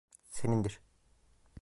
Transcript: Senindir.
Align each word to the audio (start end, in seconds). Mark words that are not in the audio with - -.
Senindir. 0.37 0.79